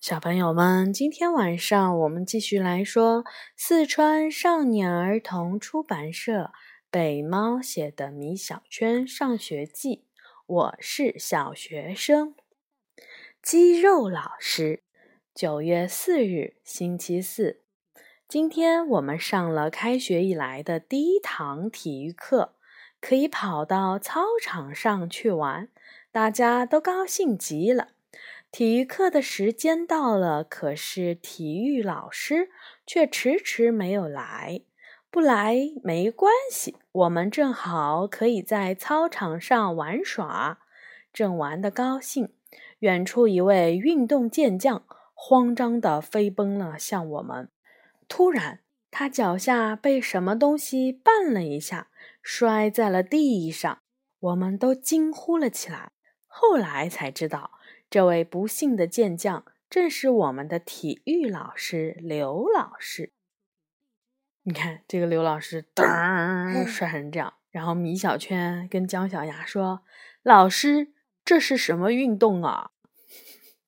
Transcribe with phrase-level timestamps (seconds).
[0.00, 3.24] 小朋友们，今天晚上我们继续来说
[3.56, 6.52] 四川少年儿童出版社
[6.88, 9.96] 北猫写的《米小圈上学记》。
[10.46, 12.36] 我是小学生，
[13.42, 14.84] 肌肉老师。
[15.34, 17.62] 九月四日，星期四，
[18.28, 22.54] 今天我们上了开学以来的第一堂体育课，
[23.00, 25.68] 可以跑到操场上去玩，
[26.12, 27.88] 大家都高兴极了。
[28.50, 32.48] 体育课的时间到了，可是体育老师
[32.86, 34.62] 却迟迟没有来。
[35.10, 40.58] 不来没关系，我们正好可以在操场上玩耍。
[41.12, 42.32] 正玩得高兴，
[42.80, 47.50] 远处一位运动健将慌张地飞奔了向我们。
[48.08, 48.60] 突然，
[48.90, 51.88] 他脚下被什么东西绊了一下，
[52.22, 53.78] 摔在了地上。
[54.20, 55.92] 我们都惊呼了起来。
[56.26, 57.57] 后来才知道。
[57.90, 63.12] 这位不幸的健将正是我们的体育老师刘老师。
[64.42, 69.80] 你看，这个刘老师噔摔成这样，然后米小圈跟姜小牙说
[70.22, 70.92] ：“老师，
[71.24, 72.72] 这是什么运动啊？”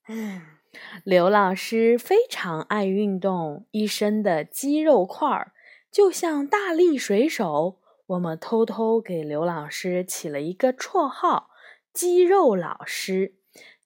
[1.04, 5.52] 刘老师非常爱运动，一身的肌肉块儿
[5.90, 7.80] 就像大力水手。
[8.06, 11.50] 我们偷偷给刘老师起了一个绰号——
[11.92, 13.36] 肌肉老师。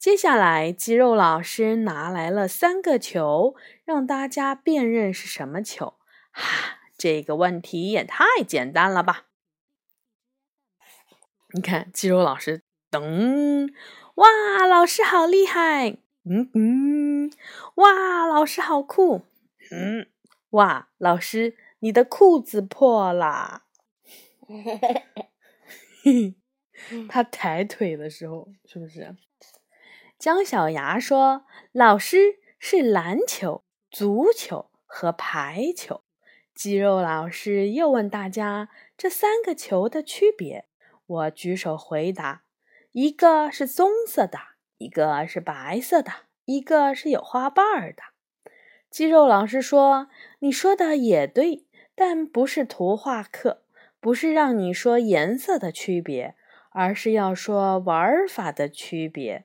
[0.05, 5.95] 接下来，肌肉老师拿来了三个球，让大家辨认是什么球。
[6.31, 9.29] 哈，这个问题也太简单了吧！
[11.55, 12.61] 你看，肌肉老师，
[12.91, 13.73] 噔，
[14.17, 15.97] 哇，老师好厉害！
[16.25, 17.33] 嗯嗯，
[17.77, 19.23] 哇，老师好酷！
[19.71, 20.07] 嗯，
[20.51, 23.63] 哇，老师，你的裤子破了。
[27.09, 29.17] 他抬腿的时候，是不是？
[30.25, 36.01] 姜小牙说：“老师是篮球、足球和排球。”
[36.57, 40.65] 肌肉老师又问大家：“这三个球的区别？”
[41.05, 42.45] 我举手回答
[42.93, 44.39] ：“一个是棕色的，
[44.79, 46.11] 一个是白色的，
[46.47, 48.03] 一个是有花瓣儿的。”
[48.89, 50.09] 肌肉老师说
[50.41, 53.65] ：“你说的也对，但不是图画课，
[54.01, 56.35] 不是让你说颜色的区别，
[56.71, 59.45] 而是要说玩法的区别。”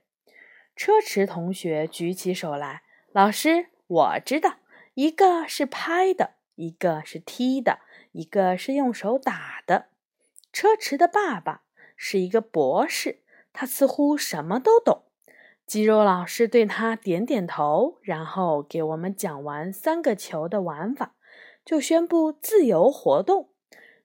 [0.80, 4.60] 车迟同学举起手来，老师，我知道，
[4.94, 7.80] 一个是拍的，一个是踢的，
[8.14, 9.88] 一个是用手打的。
[10.54, 11.64] 车迟的爸爸
[11.98, 13.20] 是一个博士，
[13.52, 15.04] 他似乎什么都懂。
[15.68, 21.14] 肌肉老师对他点点头，然后给我们讲完三个球的玩法，
[21.66, 23.50] 就宣布自由活动。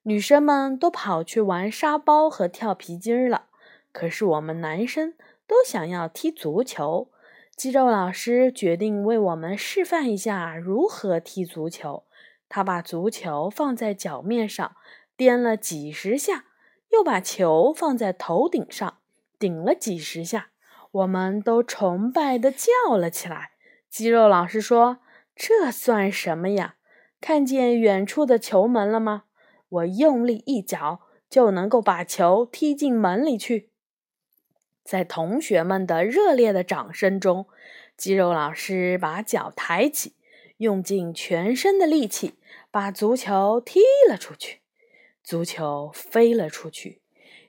[0.02, 3.46] 女生们都跑去玩沙包和跳皮筋了，
[3.92, 5.14] 可是我们男生。
[5.46, 7.10] 都想要踢足球，
[7.56, 12.04] 肌肉老师决定为我们示范一下如何踢足球。
[12.48, 14.76] 他把足球放在脚面上，
[15.16, 16.44] 颠了几十下，
[16.90, 18.98] 又把球放在头顶上，
[19.38, 20.50] 顶了几十下。
[20.92, 23.50] 我们都崇拜地叫了起来。
[23.90, 24.98] 肌肉老师说
[25.34, 26.76] ：“这算什么呀？
[27.20, 29.24] 看见远处的球门了吗？
[29.68, 33.70] 我用力一脚，就能够把球踢进门里去。”
[34.84, 37.46] 在同学们的热烈的掌声中，
[37.96, 40.14] 肌肉老师把脚抬起，
[40.58, 42.34] 用尽全身的力气
[42.70, 44.60] 把足球踢了出去。
[45.22, 47.00] 足球飞了出去，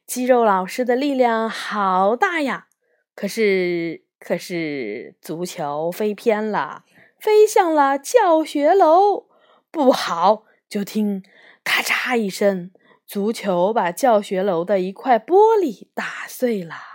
[0.07, 2.67] 肌肉老师的力量好大呀！
[3.13, 6.85] 可是，可是足球飞偏了，
[7.19, 9.27] 飞向了教学楼。
[9.69, 10.45] 不好！
[10.69, 11.21] 就听
[11.65, 12.71] 咔嚓一声，
[13.05, 16.94] 足球把教学楼的一块玻璃打碎了。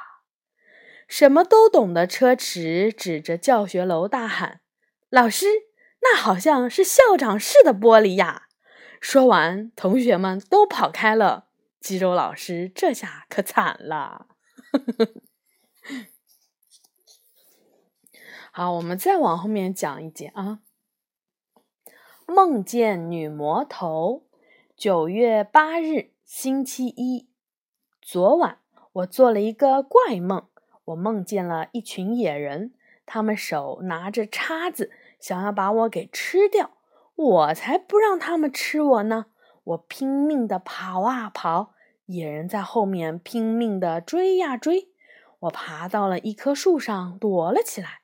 [1.10, 4.60] 什么都懂的车迟指着教学楼大喊
[5.10, 5.44] ：“老师，
[6.02, 8.46] 那好像是校长室的玻璃呀！”
[9.02, 11.48] 说完，同学们都跑开了。
[11.80, 14.28] 肌肉老师这下可惨了。
[18.52, 20.60] 好，我们再往后面讲一节啊。
[22.24, 24.28] 梦见女魔头。
[24.76, 27.28] 九月八日，星期一，
[28.00, 28.60] 昨晚
[28.92, 30.48] 我做了一个怪梦。
[30.90, 32.72] 我梦见了一群野人，
[33.06, 36.70] 他们手拿着叉子，想要把我给吃掉。
[37.14, 39.26] 我才不让他们吃我呢！
[39.64, 41.74] 我拼命地跑啊跑，
[42.06, 44.88] 野人在后面拼命地追呀追。
[45.40, 48.00] 我爬到了一棵树上，躲了起来。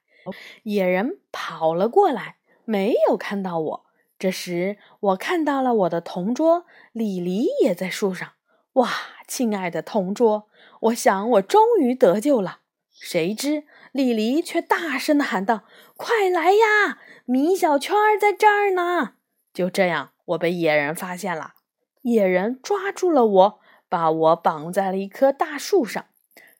[0.64, 3.86] 野人跑了过来，没有看到我。
[4.18, 8.32] 这时，我看到了我的同桌李黎也在树上。
[8.74, 8.90] 哇，
[9.26, 10.48] 亲爱的同桌，
[10.80, 12.60] 我想我终于得救了。
[12.98, 15.62] 谁知李黎却大声的喊道
[15.96, 19.14] ：“快来呀，米小圈在这儿呢！”
[19.54, 21.54] 就这样，我被野人发现了。
[22.02, 26.06] 野人抓住了我，把我绑在了一棵大树上。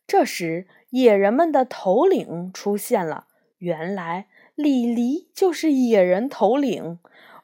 [0.07, 3.27] 这时，野人们的头领出现了。
[3.59, 6.99] 原来，李黎就是野人头领。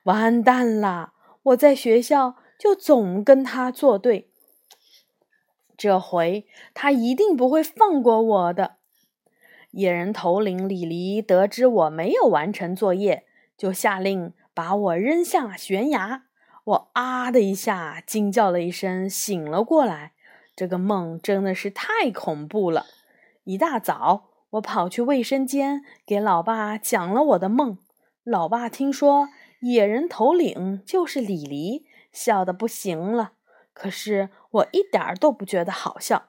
[0.04, 1.12] 完蛋了！
[1.44, 4.30] 我在学校就总跟他作对。
[5.76, 8.76] 这回他一定不会放过我的。
[9.72, 13.24] 野人头领李黎得知我没有完成作业，
[13.58, 16.22] 就下令把我扔下悬崖。
[16.64, 20.12] 我啊的一下惊叫了一声，醒了过来。
[20.54, 22.86] 这个梦真的是太恐怖了。
[23.44, 27.78] 一大早，我跑去卫生间给老爸讲了我的梦。
[28.22, 29.30] 老爸听说
[29.60, 33.32] 野人头领就是李黎，笑得不行了。
[33.72, 36.28] 可是我一点儿都不觉得好笑。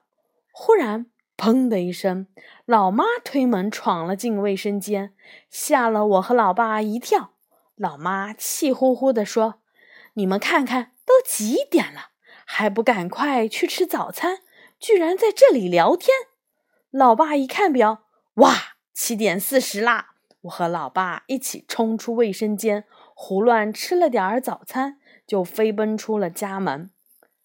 [0.51, 1.07] 忽然，
[1.37, 2.27] 砰的一声，
[2.65, 5.13] 老妈推门闯了进卫生间，
[5.49, 7.31] 吓了我和老爸一跳。
[7.75, 9.55] 老妈气呼呼地说
[10.13, 12.11] ：“你们看看，都几点了，
[12.45, 14.39] 还不赶快去吃早餐？
[14.79, 16.09] 居然在这里聊天！”
[16.91, 18.03] 老爸一看表，
[18.35, 20.11] 哇，七点四十啦！
[20.41, 22.85] 我和老爸一起冲出卫生间，
[23.15, 26.91] 胡乱吃了点儿早餐，就飞奔出了家门。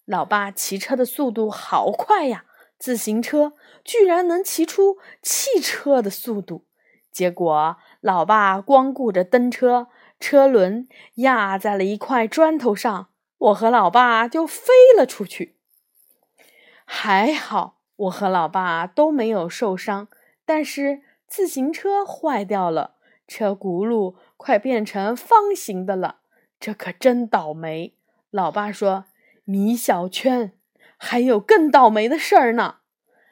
[0.05, 2.45] 老爸骑车的速度好快呀！
[2.79, 3.53] 自行车
[3.83, 6.65] 居然能骑出汽车的速度。
[7.11, 9.87] 结果，老爸光顾着蹬车，
[10.19, 15.57] 车轮压在了一块砖头上，我和老爸就飞了出去。
[16.85, 20.07] 还好，我和老爸都没有受伤，
[20.45, 22.95] 但是自行车坏掉了，
[23.27, 26.21] 车轱辘快变成方形的了，
[26.59, 27.93] 这可真倒霉。
[28.31, 29.05] 老爸说。
[29.45, 30.53] 米小圈，
[31.01, 32.79] 还有更倒霉的事儿呢！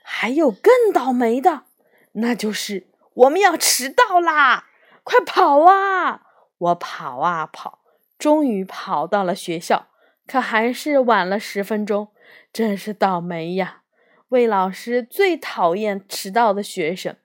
[0.02, 1.66] 还有更倒霉的，
[2.14, 4.70] 那就是我们要迟到啦！
[5.04, 6.22] 快跑啊！
[6.58, 7.82] 我跑啊跑，
[8.18, 9.88] 终于跑到了学校，
[10.26, 12.08] 可还是晚了十分钟，
[12.54, 13.84] 真是倒霉呀！
[14.30, 17.18] 魏老师最讨厌迟到的学生，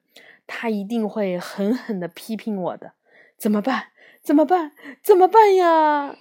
[0.49, 2.94] 他一定会狠狠地批评我的。
[3.39, 3.93] 怎么办？
[4.21, 4.73] 怎么办？
[5.03, 6.17] 怎么办呀？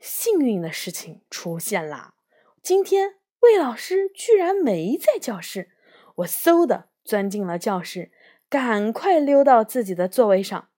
[0.00, 2.14] 幸运的事情出现啦！
[2.62, 3.14] 今天
[3.48, 5.70] 魏老师居然没在教室，
[6.16, 8.12] 我嗖的钻进了教室，
[8.50, 10.68] 赶快溜到自己的座位上。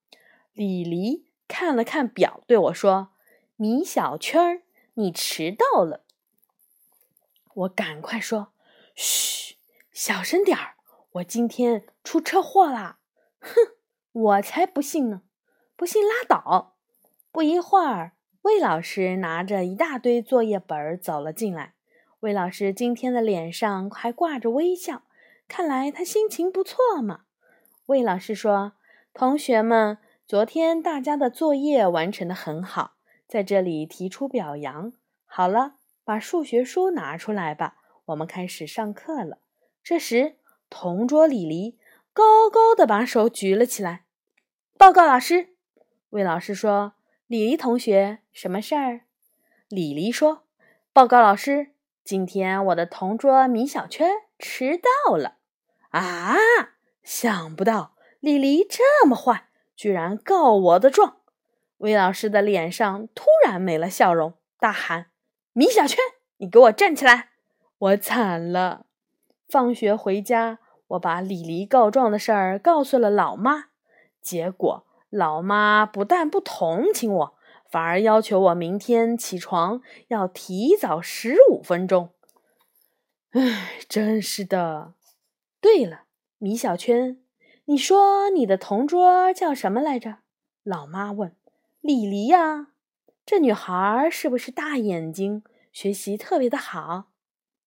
[0.53, 3.09] 李黎看了看表，对我说
[3.57, 4.63] ：“米小圈，
[4.95, 6.05] 你迟到了。”
[7.55, 8.53] 我赶快说
[8.95, 9.57] ：“嘘，
[9.91, 10.75] 小声点儿，
[11.15, 13.01] 我今天出车祸啦！”
[13.43, 13.51] 哼，
[14.13, 15.23] 我才不信呢！
[15.75, 16.77] 不信拉倒。
[17.33, 18.13] 不一会儿。
[18.43, 21.75] 魏老师拿着一大堆作业本走了进来。
[22.21, 25.05] 魏老师今天的脸上还挂着微笑，
[25.49, 27.23] 看来他心情不错嘛。
[27.87, 28.75] 魏老师说
[29.15, 29.97] ：“同学们，
[30.27, 32.97] 昨天大家的作业完成的很好，
[33.27, 34.93] 在这里提出表扬。
[35.25, 39.39] 好了，把数学书拿出来吧，我们开始上课了。”
[39.83, 40.37] 这时，
[40.69, 41.79] 同桌李黎
[42.13, 44.05] 高高的把手举了起来，
[44.77, 45.55] 报告老师。
[46.11, 46.93] 魏老师说。
[47.27, 49.03] 李黎同学，什么事儿？
[49.69, 50.43] 李黎说
[50.93, 51.70] ：“报告老师，
[52.05, 55.37] 今天我的同桌米小圈迟到了。”
[55.91, 56.37] 啊！
[57.03, 61.17] 想不到李黎这么坏，居然告我的状。
[61.79, 65.07] 魏老师的脸上突然没了笑容，大喊
[65.53, 65.99] ：“米小圈，
[66.37, 67.31] 你给我站起来！”
[67.79, 68.87] 我惨了。
[69.49, 70.59] 放学回家，
[70.89, 73.71] 我把李黎告状的事儿告诉了老妈，
[74.21, 74.87] 结果。
[75.09, 77.35] 老妈不但不同情我，
[77.71, 82.11] 反而要求我明天起床要提早十五分钟。
[83.31, 84.95] 唉，真是的。
[85.61, 86.03] 对了，
[86.39, 87.23] 米小圈，
[87.67, 90.19] 你说你的同桌叫什么来着？
[90.65, 91.37] 老妈问。
[91.81, 92.73] 李黎呀，
[93.25, 97.13] 这女孩是不是大眼睛，学习特别的好？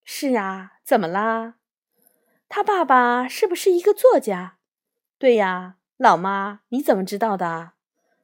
[0.03, 1.55] 是啊，怎么啦？
[2.50, 4.57] 她爸爸是不是一个作家？
[5.17, 5.77] 对呀。
[5.98, 7.73] 老妈，你怎么知道的？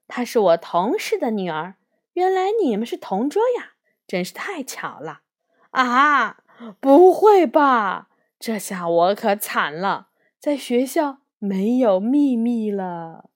[0.10, 1.75] 她是我同事的女儿。
[2.13, 3.75] 原来你们是同桌呀，
[4.06, 5.22] 真是太巧了！
[5.70, 6.44] 啊，
[6.82, 8.10] 不会吧？
[8.38, 13.30] 这下我可惨了，在学校没有秘密了。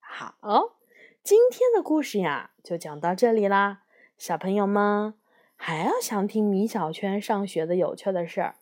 [0.00, 0.76] 好，
[1.22, 3.82] 今天的故事呀，就讲到这里啦。
[4.16, 5.14] 小朋友们
[5.54, 8.54] 还要想听米小圈上学的有趣的事儿，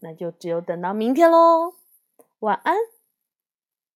[0.00, 1.74] 那就只有等到明天喽。
[2.40, 2.76] 晚安。